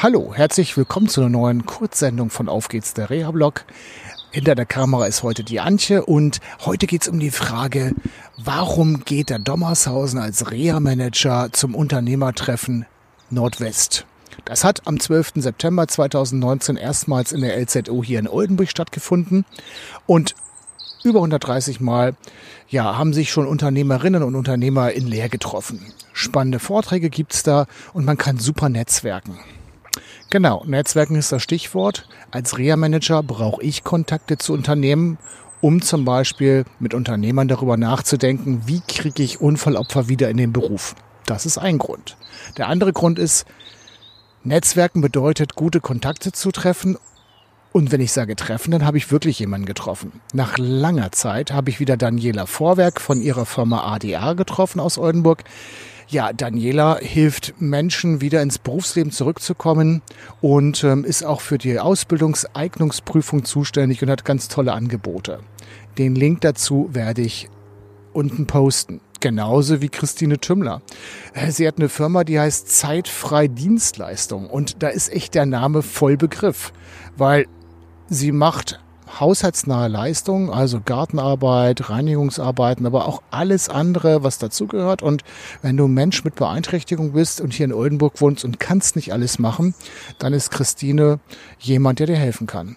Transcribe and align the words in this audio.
Hallo, 0.00 0.32
herzlich 0.32 0.76
willkommen 0.76 1.08
zu 1.08 1.20
einer 1.20 1.28
neuen 1.28 1.66
Kurzsendung 1.66 2.30
von 2.30 2.48
Auf 2.48 2.68
geht's, 2.68 2.94
der 2.94 3.10
Reha-Blog. 3.10 3.64
Hinter 4.30 4.54
der 4.54 4.64
Kamera 4.64 5.06
ist 5.06 5.24
heute 5.24 5.42
die 5.42 5.58
Antje 5.58 6.04
und 6.04 6.38
heute 6.64 6.86
geht's 6.86 7.08
um 7.08 7.18
die 7.18 7.32
Frage, 7.32 7.96
warum 8.36 9.02
geht 9.04 9.28
der 9.28 9.40
Dommershausen 9.40 10.20
als 10.20 10.52
Reha-Manager 10.52 11.48
zum 11.50 11.74
Unternehmertreffen 11.74 12.86
Nordwest? 13.30 14.06
Das 14.44 14.62
hat 14.62 14.86
am 14.86 15.00
12. 15.00 15.32
September 15.34 15.88
2019 15.88 16.76
erstmals 16.76 17.32
in 17.32 17.40
der 17.40 17.60
LZO 17.60 18.04
hier 18.04 18.20
in 18.20 18.28
Oldenburg 18.28 18.70
stattgefunden 18.70 19.44
und 20.06 20.36
über 21.02 21.18
130 21.18 21.80
Mal 21.80 22.14
ja, 22.68 22.96
haben 22.96 23.12
sich 23.12 23.32
schon 23.32 23.48
Unternehmerinnen 23.48 24.22
und 24.22 24.36
Unternehmer 24.36 24.92
in 24.92 25.08
Leer 25.08 25.28
getroffen. 25.28 25.92
Spannende 26.12 26.60
Vorträge 26.60 27.10
gibt's 27.10 27.42
da 27.42 27.66
und 27.94 28.04
man 28.04 28.16
kann 28.16 28.38
super 28.38 28.68
netzwerken. 28.68 29.40
Genau, 30.30 30.62
Netzwerken 30.66 31.16
ist 31.16 31.32
das 31.32 31.42
Stichwort. 31.42 32.06
Als 32.30 32.58
Reha-Manager 32.58 33.22
brauche 33.22 33.62
ich 33.62 33.82
Kontakte 33.82 34.36
zu 34.36 34.52
Unternehmen, 34.52 35.16
um 35.62 35.80
zum 35.80 36.04
Beispiel 36.04 36.66
mit 36.78 36.92
Unternehmern 36.92 37.48
darüber 37.48 37.78
nachzudenken, 37.78 38.62
wie 38.66 38.82
kriege 38.86 39.22
ich 39.22 39.40
Unfallopfer 39.40 40.08
wieder 40.08 40.28
in 40.28 40.36
den 40.36 40.52
Beruf. 40.52 40.94
Das 41.24 41.46
ist 41.46 41.56
ein 41.56 41.78
Grund. 41.78 42.18
Der 42.58 42.68
andere 42.68 42.92
Grund 42.92 43.18
ist, 43.18 43.46
Netzwerken 44.44 45.00
bedeutet, 45.00 45.54
gute 45.54 45.80
Kontakte 45.80 46.30
zu 46.32 46.52
treffen. 46.52 46.98
Und 47.72 47.90
wenn 47.90 48.02
ich 48.02 48.12
sage 48.12 48.36
treffen, 48.36 48.70
dann 48.70 48.84
habe 48.84 48.98
ich 48.98 49.10
wirklich 49.10 49.38
jemanden 49.38 49.66
getroffen. 49.66 50.20
Nach 50.34 50.58
langer 50.58 51.10
Zeit 51.12 51.52
habe 51.52 51.70
ich 51.70 51.80
wieder 51.80 51.96
Daniela 51.96 52.44
Vorwerk 52.44 53.00
von 53.00 53.22
ihrer 53.22 53.46
Firma 53.46 53.94
ADA 53.94 54.34
getroffen 54.34 54.78
aus 54.78 54.98
Oldenburg. 54.98 55.44
Ja, 56.10 56.32
Daniela 56.32 56.98
hilft 57.02 57.60
Menschen 57.60 58.22
wieder 58.22 58.40
ins 58.40 58.58
Berufsleben 58.58 59.12
zurückzukommen 59.12 60.00
und 60.40 60.82
ähm, 60.82 61.04
ist 61.04 61.22
auch 61.22 61.42
für 61.42 61.58
die 61.58 61.78
Ausbildungseignungsprüfung 61.78 63.44
zuständig 63.44 64.02
und 64.02 64.08
hat 64.08 64.24
ganz 64.24 64.48
tolle 64.48 64.72
Angebote. 64.72 65.40
Den 65.98 66.14
Link 66.14 66.40
dazu 66.40 66.88
werde 66.92 67.20
ich 67.20 67.50
unten 68.14 68.46
posten. 68.46 69.02
Genauso 69.20 69.82
wie 69.82 69.90
Christine 69.90 70.38
Tümmler. 70.38 70.80
Äh, 71.34 71.50
sie 71.50 71.68
hat 71.68 71.76
eine 71.76 71.90
Firma, 71.90 72.24
die 72.24 72.40
heißt 72.40 72.70
Zeitfrei 72.70 73.46
Dienstleistung. 73.46 74.48
Und 74.48 74.82
da 74.82 74.88
ist 74.88 75.12
echt 75.12 75.34
der 75.34 75.44
Name 75.44 75.82
voll 75.82 76.16
Begriff, 76.16 76.72
weil 77.18 77.44
sie 78.08 78.32
macht 78.32 78.80
haushaltsnahe 79.20 79.88
Leistungen, 79.88 80.50
also 80.50 80.80
Gartenarbeit, 80.84 81.90
Reinigungsarbeiten, 81.90 82.86
aber 82.86 83.06
auch 83.06 83.22
alles 83.30 83.68
andere, 83.68 84.22
was 84.22 84.38
dazugehört. 84.38 85.02
Und 85.02 85.24
wenn 85.62 85.76
du 85.76 85.88
Mensch 85.88 86.24
mit 86.24 86.34
Beeinträchtigung 86.34 87.12
bist 87.12 87.40
und 87.40 87.52
hier 87.52 87.64
in 87.64 87.72
Oldenburg 87.72 88.20
wohnst 88.20 88.44
und 88.44 88.60
kannst 88.60 88.96
nicht 88.96 89.12
alles 89.12 89.38
machen, 89.38 89.74
dann 90.18 90.32
ist 90.32 90.50
Christine 90.50 91.20
jemand, 91.58 91.98
der 91.98 92.06
dir 92.06 92.16
helfen 92.16 92.46
kann. 92.46 92.76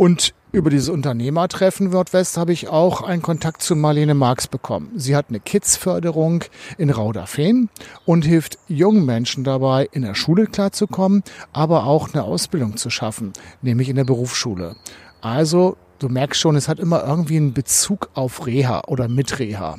Und 0.00 0.32
über 0.50 0.70
dieses 0.70 0.88
Unternehmertreffen 0.88 1.90
Nordwest 1.90 2.38
habe 2.38 2.54
ich 2.54 2.68
auch 2.68 3.02
einen 3.02 3.20
Kontakt 3.20 3.60
zu 3.60 3.76
Marlene 3.76 4.14
Marx 4.14 4.46
bekommen. 4.48 4.90
Sie 4.96 5.14
hat 5.14 5.26
eine 5.28 5.40
Kids-Förderung 5.40 6.44
in 6.78 6.88
Rauderfehn 6.88 7.68
und 8.06 8.24
hilft 8.24 8.56
jungen 8.66 9.04
Menschen 9.04 9.44
dabei, 9.44 9.90
in 9.92 10.00
der 10.00 10.14
Schule 10.14 10.46
klarzukommen, 10.46 11.22
aber 11.52 11.84
auch 11.84 12.14
eine 12.14 12.22
Ausbildung 12.22 12.78
zu 12.78 12.88
schaffen, 12.88 13.34
nämlich 13.60 13.90
in 13.90 13.96
der 13.96 14.04
Berufsschule. 14.04 14.74
Also, 15.20 15.76
du 15.98 16.08
merkst 16.08 16.40
schon, 16.40 16.56
es 16.56 16.66
hat 16.66 16.80
immer 16.80 17.04
irgendwie 17.04 17.36
einen 17.36 17.52
Bezug 17.52 18.08
auf 18.14 18.46
Reha 18.46 18.84
oder 18.86 19.06
mit 19.06 19.38
Reha. 19.38 19.76